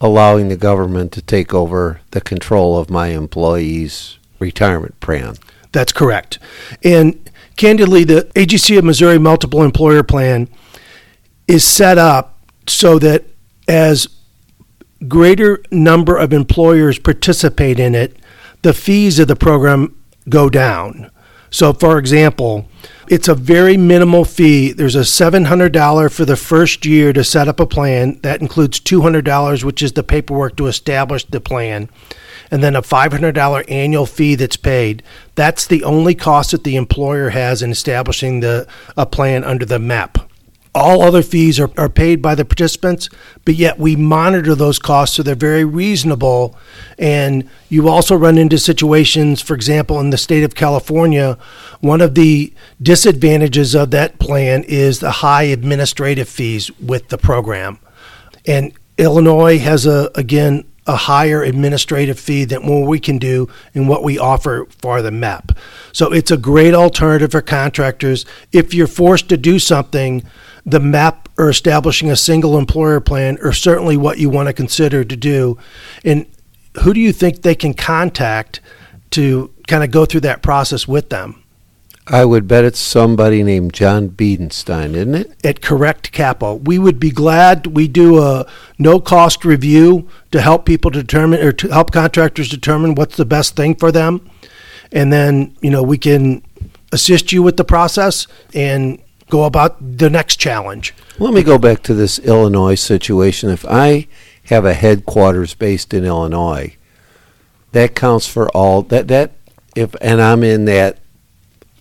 allowing 0.00 0.48
the 0.48 0.56
government 0.56 1.12
to 1.12 1.22
take 1.22 1.52
over 1.54 2.00
the 2.10 2.20
control 2.20 2.78
of 2.78 2.90
my 2.90 3.08
employees' 3.08 4.18
retirement 4.38 4.98
plan. 5.00 5.36
That's 5.72 5.92
correct. 5.92 6.38
And 6.82 7.30
candidly, 7.56 8.04
the 8.04 8.30
AGC 8.34 8.78
of 8.78 8.84
Missouri 8.84 9.18
Multiple 9.18 9.62
Employer 9.62 10.02
Plan 10.02 10.48
is 11.48 11.64
set 11.64 11.98
up 11.98 12.38
so 12.66 12.98
that 12.98 13.24
as 13.68 14.08
greater 15.08 15.62
number 15.70 16.16
of 16.16 16.32
employers 16.32 16.98
participate 16.98 17.78
in 17.78 17.94
it, 17.94 18.16
the 18.62 18.72
fees 18.72 19.18
of 19.18 19.28
the 19.28 19.36
program 19.36 19.94
go 20.28 20.48
down. 20.48 21.10
So, 21.50 21.72
for 21.72 21.98
example, 21.98 22.68
it's 23.08 23.28
a 23.28 23.34
very 23.34 23.76
minimal 23.76 24.24
fee. 24.24 24.72
There's 24.72 24.96
a 24.96 25.00
$700 25.00 26.12
for 26.12 26.24
the 26.24 26.36
first 26.36 26.84
year 26.84 27.12
to 27.12 27.22
set 27.22 27.48
up 27.48 27.60
a 27.60 27.66
plan. 27.66 28.18
That 28.22 28.40
includes 28.40 28.80
$200, 28.80 29.62
which 29.62 29.82
is 29.82 29.92
the 29.92 30.02
paperwork 30.02 30.56
to 30.56 30.66
establish 30.66 31.24
the 31.24 31.40
plan, 31.40 31.88
and 32.50 32.62
then 32.62 32.74
a 32.74 32.82
$500 32.82 33.64
annual 33.70 34.06
fee 34.06 34.34
that's 34.34 34.56
paid. 34.56 35.02
That's 35.34 35.66
the 35.66 35.84
only 35.84 36.14
cost 36.14 36.50
that 36.50 36.64
the 36.64 36.76
employer 36.76 37.30
has 37.30 37.62
in 37.62 37.70
establishing 37.70 38.40
the 38.40 38.66
a 38.96 39.06
plan 39.06 39.44
under 39.44 39.64
the 39.64 39.78
MEP. 39.78 40.25
All 40.76 41.00
other 41.00 41.22
fees 41.22 41.58
are, 41.58 41.70
are 41.78 41.88
paid 41.88 42.20
by 42.20 42.34
the 42.34 42.44
participants, 42.44 43.08
but 43.46 43.54
yet 43.54 43.78
we 43.78 43.96
monitor 43.96 44.54
those 44.54 44.78
costs 44.78 45.16
so 45.16 45.22
they're 45.22 45.34
very 45.34 45.64
reasonable. 45.64 46.54
And 46.98 47.48
you 47.70 47.88
also 47.88 48.14
run 48.14 48.36
into 48.36 48.58
situations, 48.58 49.40
for 49.40 49.54
example, 49.54 49.98
in 50.00 50.10
the 50.10 50.18
state 50.18 50.44
of 50.44 50.54
California, 50.54 51.38
one 51.80 52.02
of 52.02 52.14
the 52.14 52.52
disadvantages 52.82 53.74
of 53.74 53.90
that 53.92 54.18
plan 54.18 54.64
is 54.64 55.00
the 55.00 55.10
high 55.10 55.44
administrative 55.44 56.28
fees 56.28 56.70
with 56.78 57.08
the 57.08 57.16
program. 57.16 57.78
And 58.46 58.74
Illinois 58.98 59.58
has 59.58 59.86
a, 59.86 60.10
again, 60.14 60.64
a 60.86 60.96
higher 60.96 61.42
administrative 61.42 62.20
fee 62.20 62.44
than 62.44 62.66
what 62.66 62.86
we 62.86 63.00
can 63.00 63.16
do 63.16 63.48
and 63.74 63.88
what 63.88 64.04
we 64.04 64.18
offer 64.18 64.66
for 64.78 65.00
the 65.00 65.10
MEP. 65.10 65.56
So 65.92 66.12
it's 66.12 66.30
a 66.30 66.36
great 66.36 66.74
alternative 66.74 67.32
for 67.32 67.40
contractors. 67.40 68.26
If 68.52 68.74
you're 68.74 68.86
forced 68.86 69.30
to 69.30 69.38
do 69.38 69.58
something, 69.58 70.22
the 70.66 70.80
map 70.80 71.28
or 71.38 71.48
establishing 71.48 72.10
a 72.10 72.16
single 72.16 72.58
employer 72.58 73.00
plan 73.00 73.38
are 73.42 73.52
certainly 73.52 73.96
what 73.96 74.18
you 74.18 74.28
want 74.28 74.48
to 74.48 74.52
consider 74.52 75.04
to 75.04 75.16
do. 75.16 75.56
And 76.04 76.26
who 76.82 76.92
do 76.92 77.00
you 77.00 77.12
think 77.12 77.42
they 77.42 77.54
can 77.54 77.72
contact 77.72 78.60
to 79.10 79.52
kind 79.68 79.84
of 79.84 79.92
go 79.92 80.04
through 80.04 80.20
that 80.22 80.42
process 80.42 80.88
with 80.88 81.08
them? 81.08 81.42
I 82.08 82.24
would 82.24 82.46
bet 82.46 82.64
it's 82.64 82.78
somebody 82.78 83.42
named 83.42 83.72
John 83.72 84.10
Biedenstein, 84.10 84.94
isn't 84.94 85.14
it? 85.14 85.44
at 85.44 85.60
Correct 85.60 86.12
Capo. 86.12 86.54
We 86.54 86.78
would 86.78 87.00
be 87.00 87.10
glad 87.10 87.66
we 87.66 87.88
do 87.88 88.22
a 88.22 88.46
no 88.78 89.00
cost 89.00 89.44
review 89.44 90.08
to 90.30 90.40
help 90.40 90.66
people 90.66 90.90
determine 90.90 91.40
or 91.40 91.52
to 91.52 91.68
help 91.68 91.90
contractors 91.90 92.48
determine 92.48 92.94
what's 92.94 93.16
the 93.16 93.24
best 93.24 93.56
thing 93.56 93.74
for 93.74 93.90
them. 93.90 94.28
And 94.92 95.12
then, 95.12 95.56
you 95.60 95.70
know, 95.70 95.82
we 95.82 95.98
can 95.98 96.44
assist 96.92 97.32
you 97.32 97.42
with 97.42 97.56
the 97.56 97.64
process 97.64 98.28
and 98.54 99.02
go 99.28 99.44
about 99.44 99.98
the 99.98 100.10
next 100.10 100.36
challenge. 100.36 100.94
Let 101.18 101.34
me 101.34 101.42
go 101.42 101.58
back 101.58 101.82
to 101.84 101.94
this 101.94 102.18
Illinois 102.18 102.76
situation. 102.76 103.50
If 103.50 103.64
I 103.64 104.08
have 104.44 104.64
a 104.64 104.74
headquarters 104.74 105.54
based 105.54 105.92
in 105.92 106.04
Illinois, 106.04 106.76
that 107.72 107.94
counts 107.94 108.26
for 108.26 108.48
all 108.50 108.82
that 108.82 109.08
that 109.08 109.32
if 109.74 109.94
and 110.00 110.20
I'm 110.20 110.42
in 110.42 110.64
that 110.66 110.98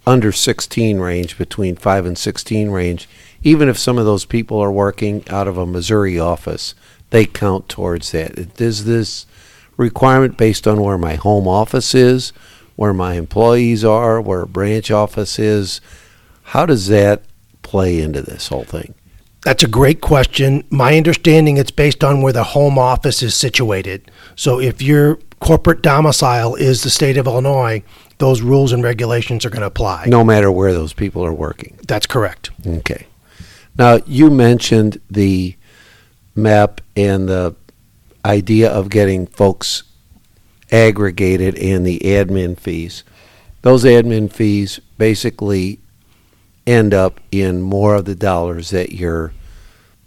under 0.08 0.32
16 0.32 1.00
range 1.00 1.38
between 1.38 1.75
5 1.75 2.06
and 2.06 2.18
16 2.18 2.70
range, 2.70 3.08
even 3.44 3.70
if 3.70 3.78
some 3.78 3.98
of 3.98 4.06
those 4.06 4.25
people 4.25 4.60
are 4.60 4.72
working 4.72 5.24
out 5.30 5.48
of 5.48 5.58
a 5.58 5.66
Missouri 5.66 6.20
office, 6.20 6.75
they 7.10 7.25
count 7.25 7.70
towards 7.70 8.12
that. 8.12 8.60
Is 8.60 8.86
this 8.86 9.25
requirement 9.78 10.38
based 10.38 10.68
on 10.68 10.82
where 10.82 10.98
my 10.98 11.16
home 11.16 11.48
office 11.48 11.96
is, 11.96 12.34
where 12.75 12.94
my 12.94 13.14
employees 13.14 13.84
are, 13.84 14.20
where 14.22 14.42
a 14.42 14.48
branch 14.48 14.92
office 14.92 15.40
is? 15.40 15.82
How 16.44 16.66
does 16.66 16.88
that 16.88 17.24
play 17.65 18.00
into 18.00 18.22
this 18.22 18.48
whole 18.48 18.63
thing? 18.63 18.93
That's 19.43 19.63
a 19.63 19.67
great 19.67 20.01
question. 20.01 20.63
My 20.69 20.95
understanding 20.98 21.57
it's 21.57 21.72
based 21.72 22.03
on 22.03 22.22
where 22.22 22.34
the 22.34 22.43
home 22.43 22.79
office 22.79 23.22
is 23.22 23.36
situated. 23.36 24.10
So 24.36 24.60
if 24.60 24.81
your 24.81 25.19
corporate 25.39 25.81
domicile 25.81 26.55
is 26.55 26.84
the 26.84 26.89
state 26.89 27.17
of 27.17 27.27
Illinois, 27.27 27.84
those 28.17 28.41
rules 28.41 28.72
and 28.72 28.84
regulations 28.84 29.45
are 29.45 29.50
going 29.50 29.62
to 29.62 29.67
apply. 29.67 30.05
No 30.07 30.24
matter 30.24 30.51
where 30.51 30.74
those 30.74 30.93
people 30.93 31.25
are 31.25 31.34
working. 31.34 31.77
That's 31.88 32.07
correct. 32.07 32.50
Okay. 32.65 33.07
Now, 33.77 34.00
you 34.07 34.29
mentioned 34.29 35.01
the 35.12 35.55
map 36.36 36.81
and 36.95 37.27
the 37.27 37.55
idea 38.24 38.72
of 38.72 38.89
getting 38.89 39.27
folks 39.27 39.84
aggregated 40.72 41.55
and 41.57 41.86
the 41.86 42.00
admin 42.00 42.57
fees. 42.57 43.03
Those 43.62 43.84
admin 43.84 44.31
fees 44.31 44.79
basically 44.98 45.79
end 46.67 46.93
up 46.93 47.19
in 47.31 47.62
more 47.62 47.95
of 47.95 48.05
the 48.05 48.15
dollars 48.15 48.69
that 48.72 48.91
your 48.93 49.34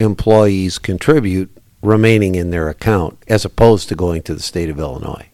employees 0.00 0.78
contribute 0.78 1.50
remaining 1.82 2.34
in 2.34 2.50
their 2.50 2.68
account 2.68 3.18
as 3.28 3.44
opposed 3.44 3.88
to 3.88 3.94
going 3.94 4.22
to 4.22 4.34
the 4.34 4.42
state 4.42 4.68
of 4.68 4.78
Illinois. 4.78 5.28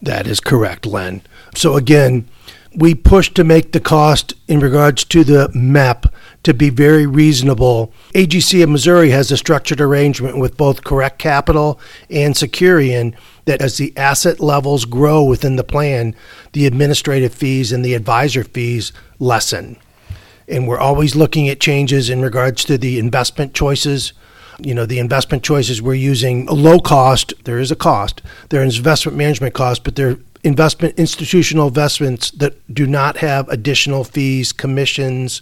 That 0.00 0.26
is 0.26 0.40
correct, 0.40 0.86
Len. 0.86 1.22
So 1.54 1.76
again, 1.76 2.28
we 2.74 2.94
push 2.94 3.30
to 3.34 3.44
make 3.44 3.72
the 3.72 3.80
cost 3.80 4.34
in 4.48 4.60
regards 4.60 5.04
to 5.04 5.24
the 5.24 5.48
MEP 5.54 6.10
to 6.42 6.54
be 6.54 6.70
very 6.70 7.06
reasonable. 7.06 7.92
AGC 8.14 8.62
of 8.62 8.70
Missouri 8.70 9.10
has 9.10 9.30
a 9.30 9.36
structured 9.36 9.80
arrangement 9.80 10.38
with 10.38 10.56
both 10.56 10.82
Correct 10.82 11.18
Capital 11.18 11.78
and 12.08 12.34
Securian 12.34 13.14
that 13.44 13.60
as 13.60 13.76
the 13.76 13.96
asset 13.96 14.40
levels 14.40 14.84
grow 14.86 15.22
within 15.22 15.56
the 15.56 15.64
plan, 15.64 16.16
the 16.52 16.66
administrative 16.66 17.34
fees 17.34 17.72
and 17.72 17.84
the 17.84 17.94
advisor 17.94 18.42
fees 18.42 18.92
lessen. 19.18 19.76
And 20.52 20.68
we're 20.68 20.78
always 20.78 21.16
looking 21.16 21.48
at 21.48 21.60
changes 21.60 22.10
in 22.10 22.22
regards 22.22 22.64
to 22.66 22.76
the 22.76 22.98
investment 22.98 23.54
choices. 23.54 24.12
You 24.60 24.74
know, 24.74 24.86
the 24.86 24.98
investment 24.98 25.42
choices 25.42 25.80
we're 25.80 25.94
using 25.94 26.46
a 26.48 26.52
low 26.52 26.78
cost, 26.78 27.32
there 27.44 27.58
is 27.58 27.70
a 27.70 27.76
cost. 27.76 28.20
There 28.50 28.62
is 28.62 28.76
investment 28.76 29.16
management 29.16 29.54
cost, 29.54 29.82
but 29.82 29.96
they're 29.96 30.18
investment 30.44 30.98
institutional 30.98 31.68
investments 31.68 32.30
that 32.32 32.54
do 32.72 32.86
not 32.86 33.18
have 33.18 33.48
additional 33.48 34.04
fees, 34.04 34.52
commissions, 34.52 35.40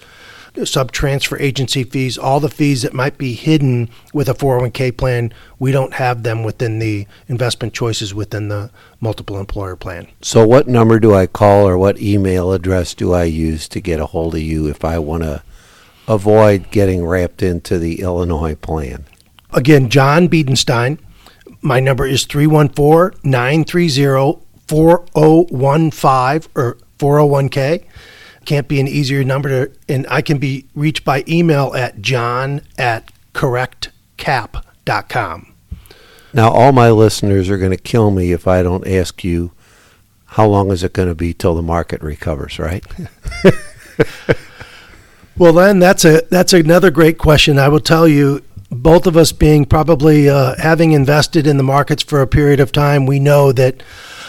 sub 0.64 0.92
transfer 0.92 1.38
agency 1.38 1.85
fees, 1.85 2.19
all 2.19 2.40
the 2.40 2.49
fees 2.49 2.83
that 2.83 2.92
might 2.92 3.19
be 3.19 3.35
hidden 3.35 3.88
with 4.12 4.28
a 4.28 4.35
401k 4.35 4.97
plan, 4.97 5.33
we 5.59 5.73
don't 5.73 5.95
have 5.95 6.23
them 6.23 6.42
within 6.42 6.78
the 6.78 7.07
investment 7.28 7.75
choices 7.75 8.14
within 8.14 8.49
the 8.49 8.71
multiple 9.00 9.38
employer 9.38 9.76
plan. 9.76 10.07
So, 10.23 10.47
what 10.47 10.69
number 10.69 10.99
do 10.99 11.14
I 11.14 11.26
call 11.26 11.66
or 11.66 11.78
what 11.78 12.00
email 12.00 12.52
address 12.52 12.95
do 12.95 13.12
I 13.12 13.25
use 13.25 13.69
to 13.69 13.80
get 13.80 14.00
a 14.00 14.07
hold 14.07 14.35
of 14.35 14.40
you 14.40 14.66
if 14.69 14.85
I 14.85 14.99
want 14.99 15.23
to 15.23 15.42
avoid 16.09 16.71
getting 16.71 17.07
wrapped 17.07 17.42
into 17.42 17.78
the 17.78 18.00
Illinois 18.00 18.54
plan? 18.54 19.04
Again, 19.52 19.88
John 19.90 20.28
Biedenstein. 20.28 20.99
My 21.62 21.78
number 21.78 22.07
is 22.07 22.25
314 22.25 23.21
930 23.23 24.40
4015 24.66 26.50
or 26.54 26.78
401k. 26.99 27.85
Can't 28.44 28.68
be 28.68 28.78
an 28.80 28.88
easier 28.88 29.23
number 29.25 29.49
to, 29.49 29.70
and 29.88 30.06
I 30.09 30.23
can 30.23 30.38
be 30.38 30.66
reached 30.75 31.04
by 31.04 31.25
email 31.28 31.75
at 31.75 32.00
john 32.00 32.62
at 32.78 33.12
correctcap.com. 33.35 35.47
Now, 36.32 36.50
all 36.50 36.73
my 36.73 36.90
listeners 36.90 37.50
are 37.50 37.59
going 37.59 37.73
to 37.73 37.76
kill 37.76 38.11
me 38.11 38.32
if 38.32 38.47
I 38.47 38.62
don't 38.62 38.87
ask 38.87 39.25
you 39.25 39.50
how 40.26 40.47
long 40.47 40.70
is 40.70 40.85
it 40.85 40.92
going 40.92 41.09
to 41.09 41.14
be 41.14 41.35
till 41.35 41.54
the 41.54 41.62
market 41.62 42.02
recovers, 42.02 42.59
right? 42.59 42.85
Well, 45.40 45.54
then 45.54 45.78
that's 45.78 46.04
a 46.04 46.20
that's 46.28 46.52
another 46.52 46.90
great 46.90 47.16
question. 47.16 47.59
I 47.59 47.68
will 47.68 47.80
tell 47.80 48.06
you, 48.06 48.42
both 48.70 49.06
of 49.06 49.16
us 49.16 49.32
being 49.32 49.64
probably 49.64 50.28
uh, 50.28 50.54
having 50.59 50.92
invested 50.92 51.47
in 51.47 51.56
the 51.56 51.62
markets 51.62 52.02
for 52.02 52.20
a 52.20 52.26
period 52.26 52.61
of 52.61 52.73
time, 52.73 53.06
we 53.06 53.18
know 53.18 53.50
that 53.52 53.80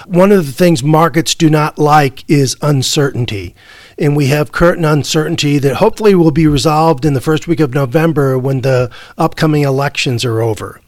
one 0.06 0.32
of 0.32 0.46
the 0.46 0.54
things 0.54 0.82
markets 0.82 1.36
do 1.36 1.50
not 1.50 1.78
like 1.78 2.24
is 2.30 2.56
uncertainty. 2.62 3.54
And 4.02 4.18
we 4.18 4.28
have 4.28 4.52
current 4.52 4.84
uncertainty 4.84 5.60
that 5.60 5.76
hopefully 5.76 6.16
will 6.16 6.32
be 6.32 6.48
resolved 6.48 7.06
in 7.06 7.14
the 7.14 7.22
first 7.22 7.48
week 7.48 7.60
of 7.60 7.76
November 7.76 8.38
when 8.38 8.62
the 8.62 8.92
upcoming 9.16 9.62
elections 9.62 10.26
are 10.26 10.42
over. 10.42 10.82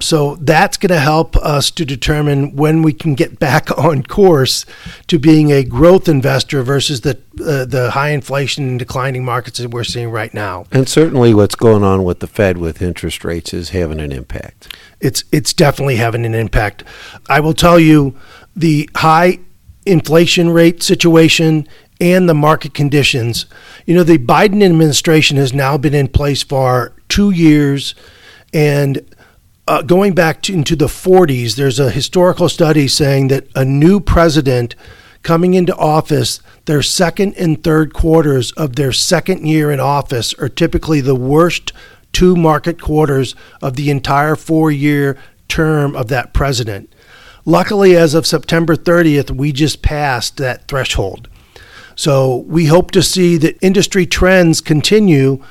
So 0.00 0.36
that's 0.36 0.76
going 0.76 0.90
to 0.90 0.98
help 0.98 1.36
us 1.36 1.70
to 1.72 1.84
determine 1.84 2.56
when 2.56 2.82
we 2.82 2.92
can 2.92 3.14
get 3.14 3.38
back 3.38 3.76
on 3.78 4.02
course 4.02 4.64
to 5.08 5.18
being 5.18 5.50
a 5.50 5.64
growth 5.64 6.08
investor 6.08 6.62
versus 6.62 7.00
the 7.02 7.18
uh, 7.44 7.64
the 7.64 7.90
high 7.92 8.10
inflation 8.10 8.68
and 8.68 8.78
declining 8.78 9.24
markets 9.24 9.58
that 9.58 9.70
we're 9.70 9.84
seeing 9.84 10.10
right 10.10 10.32
now. 10.34 10.66
And 10.70 10.88
certainly, 10.88 11.34
what's 11.34 11.54
going 11.54 11.82
on 11.82 12.04
with 12.04 12.20
the 12.20 12.26
Fed 12.26 12.58
with 12.58 12.82
interest 12.82 13.24
rates 13.24 13.54
is 13.54 13.70
having 13.70 14.00
an 14.00 14.12
impact. 14.12 14.76
It's 15.00 15.24
it's 15.32 15.52
definitely 15.52 15.96
having 15.96 16.24
an 16.26 16.34
impact. 16.34 16.84
I 17.28 17.40
will 17.40 17.54
tell 17.54 17.78
you, 17.78 18.16
the 18.54 18.88
high 18.96 19.38
inflation 19.86 20.50
rate 20.50 20.82
situation 20.82 21.66
and 22.02 22.28
the 22.28 22.34
market 22.34 22.74
conditions. 22.74 23.46
You 23.86 23.94
know, 23.94 24.02
the 24.02 24.18
Biden 24.18 24.62
administration 24.64 25.36
has 25.36 25.54
now 25.54 25.78
been 25.78 25.94
in 25.94 26.08
place 26.08 26.42
for 26.42 26.92
two 27.08 27.30
years, 27.30 27.94
and 28.52 29.08
uh, 29.68 29.82
going 29.82 30.12
back 30.12 30.42
to, 30.42 30.52
into 30.52 30.74
the 30.74 30.86
40s, 30.86 31.54
there's 31.54 31.78
a 31.78 31.92
historical 31.92 32.48
study 32.48 32.88
saying 32.88 33.28
that 33.28 33.46
a 33.54 33.64
new 33.64 34.00
president 34.00 34.74
coming 35.22 35.54
into 35.54 35.76
office, 35.76 36.40
their 36.64 36.82
second 36.82 37.34
and 37.34 37.62
third 37.62 37.94
quarters 37.94 38.50
of 38.52 38.74
their 38.74 38.92
second 38.92 39.46
year 39.46 39.70
in 39.70 39.78
office 39.78 40.34
are 40.34 40.48
typically 40.48 41.00
the 41.00 41.14
worst 41.14 41.72
two 42.10 42.34
market 42.34 42.82
quarters 42.82 43.36
of 43.62 43.76
the 43.76 43.90
entire 43.90 44.34
four 44.34 44.72
year 44.72 45.16
term 45.46 45.94
of 45.94 46.08
that 46.08 46.34
president. 46.34 46.92
Luckily, 47.44 47.96
as 47.96 48.14
of 48.14 48.26
September 48.26 48.74
30th, 48.74 49.30
we 49.30 49.52
just 49.52 49.82
passed 49.82 50.36
that 50.38 50.66
threshold. 50.66 51.28
So 51.94 52.38
we 52.48 52.66
hope 52.66 52.90
to 52.92 53.02
see 53.02 53.36
that 53.38 53.56
industry 53.62 54.06
trends 54.06 54.60
continue 54.60 55.42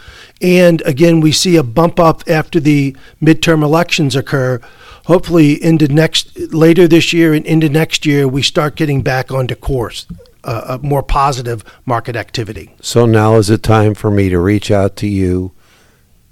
and 0.41 0.81
again, 0.81 1.21
we 1.21 1.31
see 1.31 1.55
a 1.55 1.63
bump 1.63 1.99
up 1.99 2.23
after 2.27 2.59
the 2.59 2.95
midterm 3.21 3.63
elections 3.63 4.15
occur. 4.15 4.59
Hopefully, 5.05 5.63
into 5.63 5.87
next 5.87 6.37
later 6.51 6.87
this 6.87 7.13
year 7.13 7.33
and 7.33 7.45
into 7.45 7.69
next 7.69 8.05
year, 8.05 8.27
we 8.27 8.41
start 8.41 8.75
getting 8.75 9.01
back 9.01 9.31
onto 9.31 9.55
course, 9.55 10.07
uh, 10.43 10.79
a 10.79 10.85
more 10.85 11.03
positive 11.03 11.63
market 11.85 12.15
activity. 12.15 12.73
So 12.81 13.05
now 13.05 13.35
is 13.35 13.47
the 13.47 13.57
time 13.57 13.93
for 13.93 14.09
me 14.09 14.29
to 14.29 14.39
reach 14.39 14.71
out 14.71 14.95
to 14.97 15.07
you, 15.07 15.51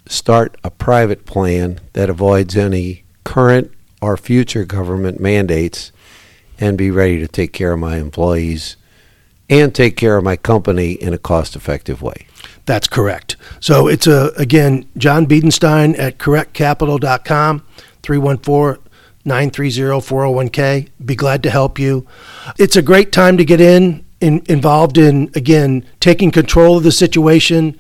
start 0.07 0.57
a 0.63 0.71
private 0.71 1.25
plan 1.25 1.79
that 1.93 2.09
avoids 2.09 2.57
any 2.57 3.03
current 3.23 3.71
or 4.01 4.17
future 4.17 4.65
government 4.65 5.19
mandates, 5.19 5.91
and 6.59 6.77
be 6.77 6.89
ready 6.89 7.19
to 7.19 7.27
take 7.27 7.53
care 7.53 7.73
of 7.73 7.79
my 7.79 7.97
employees 7.97 8.75
and 9.49 9.73
take 9.73 9.97
care 9.97 10.17
of 10.17 10.23
my 10.23 10.35
company 10.35 10.91
in 10.91 11.13
a 11.13 11.17
cost 11.17 11.55
effective 11.55 12.01
way. 12.01 12.27
That's 12.65 12.87
correct. 12.87 13.35
So 13.59 13.87
it's 13.87 14.07
a 14.07 14.31
again 14.37 14.85
John 14.97 15.25
Biedenstein 15.25 15.97
at 15.97 16.19
correctcapital.com 16.19 17.63
314 18.03 18.83
930 19.25 19.81
401k. 20.01 20.89
Be 21.03 21.15
glad 21.15 21.43
to 21.43 21.49
help 21.49 21.79
you. 21.79 22.07
It's 22.57 22.75
a 22.75 22.81
great 22.81 23.11
time 23.11 23.37
to 23.37 23.45
get 23.45 23.59
in, 23.59 24.05
in 24.21 24.43
involved 24.47 24.97
in 24.97 25.31
again 25.35 25.85
taking 25.99 26.31
control 26.31 26.77
of 26.77 26.83
the 26.83 26.91
situation. 26.91 27.79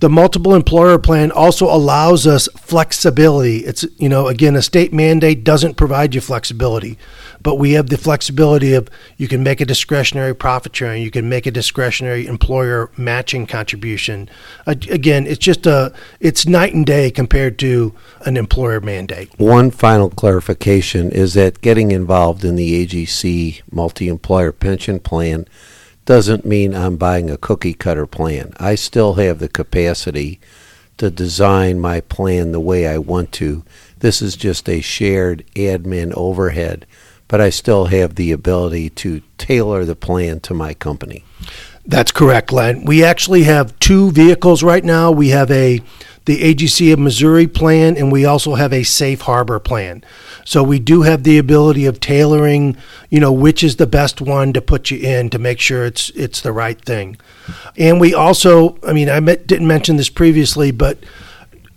The 0.00 0.08
multiple 0.08 0.54
employer 0.54 0.98
plan 0.98 1.30
also 1.30 1.66
allows 1.66 2.26
us 2.26 2.48
flexibility. 2.56 3.58
It's 3.58 3.84
you 3.98 4.08
know 4.08 4.28
again 4.28 4.56
a 4.56 4.62
state 4.62 4.92
mandate 4.92 5.44
doesn't 5.44 5.76
provide 5.76 6.14
you 6.14 6.20
flexibility 6.20 6.98
but 7.42 7.56
we 7.56 7.72
have 7.72 7.88
the 7.88 7.98
flexibility 7.98 8.74
of 8.74 8.88
you 9.16 9.28
can 9.28 9.42
make 9.42 9.60
a 9.60 9.64
discretionary 9.64 10.34
profit 10.34 10.74
sharing, 10.74 11.02
you 11.02 11.10
can 11.10 11.28
make 11.28 11.46
a 11.46 11.50
discretionary 11.50 12.26
employer 12.26 12.90
matching 12.96 13.46
contribution. 13.46 14.28
again, 14.66 15.26
it's 15.26 15.38
just 15.38 15.66
a 15.66 15.92
it's 16.20 16.46
night 16.46 16.74
and 16.74 16.86
day 16.86 17.10
compared 17.10 17.58
to 17.60 17.94
an 18.22 18.36
employer 18.36 18.80
mandate. 18.80 19.30
One 19.38 19.70
final 19.70 20.10
clarification 20.10 21.10
is 21.10 21.34
that 21.34 21.60
getting 21.60 21.92
involved 21.92 22.44
in 22.44 22.56
the 22.56 22.86
AGC 22.86 23.62
multi-employer 23.70 24.52
pension 24.52 25.00
plan 25.00 25.46
doesn't 26.04 26.44
mean 26.44 26.74
I'm 26.74 26.96
buying 26.96 27.30
a 27.30 27.36
cookie 27.36 27.74
cutter 27.74 28.06
plan. 28.06 28.52
I 28.58 28.74
still 28.74 29.14
have 29.14 29.38
the 29.38 29.48
capacity 29.48 30.40
to 30.96 31.10
design 31.10 31.80
my 31.80 32.00
plan 32.00 32.52
the 32.52 32.60
way 32.60 32.86
I 32.86 32.98
want 32.98 33.32
to. 33.32 33.64
This 33.98 34.20
is 34.20 34.36
just 34.36 34.68
a 34.68 34.80
shared 34.80 35.44
admin 35.54 36.12
overhead 36.14 36.86
but 37.30 37.40
I 37.40 37.50
still 37.50 37.86
have 37.86 38.16
the 38.16 38.32
ability 38.32 38.90
to 38.90 39.22
tailor 39.38 39.84
the 39.84 39.94
plan 39.94 40.40
to 40.40 40.52
my 40.52 40.74
company. 40.74 41.24
That's 41.86 42.10
correct, 42.10 42.52
Len. 42.52 42.84
We 42.84 43.04
actually 43.04 43.44
have 43.44 43.78
two 43.78 44.10
vehicles 44.10 44.64
right 44.64 44.84
now. 44.84 45.12
We 45.12 45.28
have 45.28 45.48
a 45.52 45.80
the 46.24 46.42
AGC 46.42 46.92
of 46.92 46.98
Missouri 46.98 47.46
plan, 47.46 47.96
and 47.96 48.10
we 48.10 48.24
also 48.24 48.56
have 48.56 48.72
a 48.72 48.82
safe 48.82 49.22
harbor 49.22 49.60
plan. 49.60 50.04
So 50.50 50.64
we 50.64 50.80
do 50.80 51.02
have 51.02 51.22
the 51.22 51.38
ability 51.38 51.86
of 51.86 52.00
tailoring, 52.00 52.76
you 53.08 53.20
know, 53.20 53.30
which 53.30 53.62
is 53.62 53.76
the 53.76 53.86
best 53.86 54.20
one 54.20 54.52
to 54.54 54.60
put 54.60 54.90
you 54.90 54.98
in 54.98 55.30
to 55.30 55.38
make 55.38 55.60
sure 55.60 55.86
it's 55.86 56.10
it's 56.16 56.40
the 56.40 56.50
right 56.50 56.84
thing. 56.84 57.18
And 57.76 58.00
we 58.00 58.14
also, 58.14 58.76
I 58.84 58.92
mean, 58.92 59.08
I 59.08 59.20
didn't 59.20 59.68
mention 59.68 59.96
this 59.96 60.08
previously, 60.08 60.72
but 60.72 60.98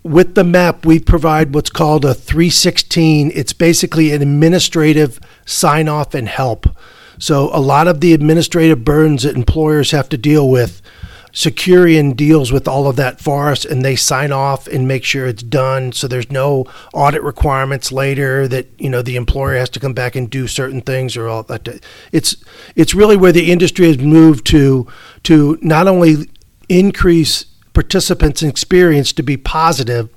with 0.02 0.34
the 0.34 0.44
map, 0.44 0.88
we 0.88 0.98
provide 0.98 1.54
what's 1.54 1.70
called 1.70 2.04
a 2.04 2.16
316. 2.16 3.32
It's 3.36 3.54
basically 3.54 4.12
an 4.12 4.24
administrative 4.24 5.20
sign 5.46 5.88
off 5.88 6.16
and 6.16 6.28
help. 6.28 6.66
So, 7.20 7.52
a 7.54 7.62
lot 7.62 7.88
of 7.88 8.02
the 8.02 8.12
administrative 8.12 8.84
burdens 8.84 9.22
that 9.22 9.36
employers 9.36 9.92
have 9.92 10.10
to 10.10 10.18
deal 10.18 10.50
with, 10.50 10.82
Securian 11.34 12.16
deals 12.16 12.52
with 12.52 12.68
all 12.68 12.88
of 12.88 12.96
that 12.96 13.20
for 13.20 13.50
us 13.50 13.66
and 13.66 13.84
they 13.84 13.96
sign 13.96 14.32
off 14.32 14.68
and 14.68 14.88
make 14.88 15.04
sure 15.04 15.26
it's 15.26 15.42
done. 15.42 15.92
So, 15.92 16.08
there's 16.08 16.32
no 16.32 16.66
audit 16.94 17.24
requirements 17.24 17.92
later 17.92 18.48
that, 18.48 18.68
you 18.78 18.90
know, 18.90 19.02
the 19.02 19.16
employer 19.16 19.56
has 19.56 19.70
to 19.72 19.80
come 19.80 19.94
back 19.94 20.16
and 20.16 20.30
do 20.30 20.48
certain 20.48 20.82
things 20.82 21.18
or 21.18 21.28
all 21.28 21.44
that. 21.44 21.84
It's, 22.12 22.36
it's 22.76 22.94
really 22.94 23.18
where 23.18 23.32
the 23.32 23.52
industry 23.52 23.88
has 23.88 23.98
moved 23.98 24.46
to, 24.48 24.88
to 25.24 25.58
not 25.62 25.88
only 25.88 26.30
increase 26.70 27.46
participants' 27.74 28.44
experience 28.44 29.12
to 29.14 29.24
be 29.24 29.38
positive. 29.38 30.10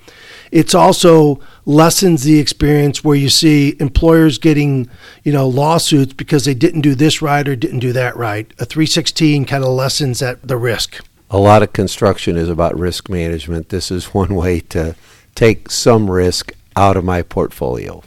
It's 0.52 0.74
also 0.74 1.40
lessens 1.66 2.22
the 2.22 2.38
experience 2.38 3.02
where 3.02 3.16
you 3.16 3.28
see 3.28 3.76
employers 3.80 4.38
getting, 4.38 4.88
you 5.24 5.32
know, 5.32 5.48
lawsuits 5.48 6.12
because 6.12 6.44
they 6.44 6.54
didn't 6.54 6.80
do 6.80 6.94
this 6.94 7.20
right 7.20 7.46
or 7.46 7.56
didn't 7.56 7.80
do 7.80 7.92
that 7.92 8.16
right. 8.16 8.50
A 8.58 8.64
316 8.64 9.44
kind 9.44 9.64
of 9.64 9.70
lessens 9.70 10.20
that 10.20 10.46
the 10.46 10.56
risk. 10.56 11.04
A 11.28 11.38
lot 11.38 11.64
of 11.64 11.72
construction 11.72 12.36
is 12.36 12.48
about 12.48 12.78
risk 12.78 13.10
management. 13.10 13.68
This 13.70 13.90
is 13.90 14.14
one 14.14 14.34
way 14.36 14.60
to 14.60 14.94
take 15.34 15.70
some 15.70 16.08
risk 16.08 16.52
out 16.76 16.96
of 16.96 17.04
my 17.04 17.22
portfolio. 17.22 18.02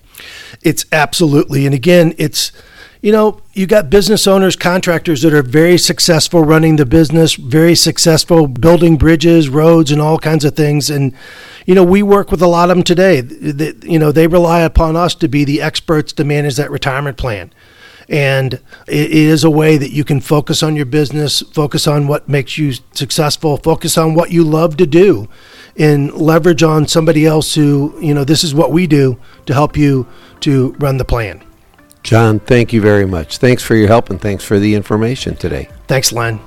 It's 0.64 0.86
absolutely. 0.92 1.66
And 1.66 1.76
again, 1.76 2.16
it's 2.18 2.54
you 3.02 3.14
know, 3.14 3.42
you 3.54 3.66
got 3.66 3.90
business 3.90 4.28
owners, 4.28 4.58
contractors 4.58 5.22
that 5.22 5.34
are 5.34 5.42
very 5.42 5.78
successful 5.78 6.44
running 6.44 6.76
the 6.76 6.86
business, 6.86 7.36
very 7.36 7.74
successful 7.74 8.46
building 8.46 8.98
bridges, 8.98 9.48
roads, 9.48 9.92
and 9.92 10.02
all 10.02 10.20
kinds 10.20 10.44
of 10.44 10.56
things. 10.56 10.90
And, 10.90 11.14
you 11.70 11.76
know, 11.76 11.84
we 11.84 12.02
work 12.02 12.32
with 12.32 12.42
a 12.42 12.48
lot 12.48 12.72
of 12.72 12.78
them 12.78 12.84
today. 12.84 13.22
That, 13.22 13.84
you 13.84 14.00
know, 14.00 14.12
they 14.12 14.26
rely 14.26 14.62
upon 14.62 14.96
us 14.96 15.14
to 15.14 15.28
be 15.28 15.46
the 15.46 15.62
experts 15.62 16.12
to 16.14 16.24
manage 16.24 16.56
that 16.56 16.72
retirement 16.72 17.16
plan. 17.16 17.54
And 18.10 18.56
it 18.88 19.12
is 19.12 19.44
a 19.44 19.52
way 19.52 19.78
that 19.78 19.92
you 19.92 20.04
can 20.04 20.20
focus 20.20 20.64
on 20.64 20.76
your 20.76 20.88
business, 20.88 21.42
focus 21.42 21.86
on 21.86 22.08
what 22.08 22.28
makes 22.28 22.58
you 22.58 22.74
successful, 22.94 23.58
focus 23.58 24.00
on 24.00 24.16
what 24.16 24.32
you 24.32 24.44
love 24.44 24.78
to 24.78 24.88
do, 24.88 25.30
and 25.78 26.12
leverage 26.12 26.64
on 26.64 26.88
somebody 26.88 27.28
else 27.28 27.54
who, 27.54 27.96
you 28.02 28.16
know, 28.16 28.24
this 28.24 28.44
is 28.44 28.56
what 28.56 28.72
we 28.72 28.88
do 28.88 29.20
to 29.46 29.54
help 29.54 29.78
you 29.78 30.08
to 30.40 30.72
run 30.80 30.98
the 30.98 31.06
plan. 31.06 31.44
John, 32.02 32.40
thank 32.40 32.74
you 32.74 32.82
very 32.82 33.06
much. 33.06 33.38
Thanks 33.38 33.62
for 33.62 33.76
your 33.76 33.90
help 33.90 34.10
and 34.10 34.20
thanks 34.20 34.44
for 34.44 34.58
the 34.58 34.74
information 34.74 35.36
today. 35.36 35.70
Thanks, 35.86 36.12
Len. 36.12 36.40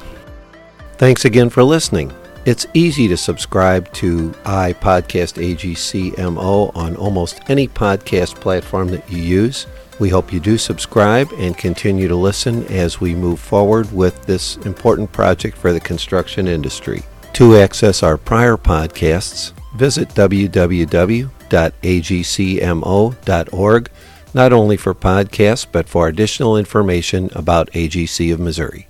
Thanks 0.98 1.24
again 1.24 1.48
for 1.48 1.62
listening. 1.62 2.12
It's 2.44 2.66
easy 2.74 3.06
to 3.06 3.16
subscribe 3.16 3.92
to 3.92 4.30
iPodcast 4.44 5.40
AGCMO 5.56 6.74
on 6.76 6.96
almost 6.96 7.40
any 7.48 7.68
podcast 7.68 8.34
platform 8.40 8.88
that 8.88 9.08
you 9.08 9.22
use. 9.22 9.68
We 10.00 10.08
hope 10.08 10.32
you 10.32 10.40
do 10.40 10.58
subscribe 10.58 11.30
and 11.34 11.56
continue 11.56 12.08
to 12.08 12.16
listen 12.16 12.66
as 12.66 13.00
we 13.00 13.14
move 13.14 13.38
forward 13.38 13.92
with 13.92 14.26
this 14.26 14.56
important 14.56 15.12
project 15.12 15.56
for 15.56 15.72
the 15.72 15.78
construction 15.78 16.48
industry. 16.48 17.04
To 17.34 17.56
access 17.58 18.02
our 18.02 18.16
prior 18.16 18.56
podcasts, 18.56 19.52
visit 19.76 20.08
www.agcmo.org 20.08 21.30
not 24.34 24.52
only 24.52 24.76
for 24.76 24.94
podcasts, 24.94 25.66
but 25.70 25.88
for 25.88 26.08
additional 26.08 26.56
information 26.56 27.30
about 27.34 27.70
AGC 27.70 28.32
of 28.32 28.40
Missouri. 28.40 28.88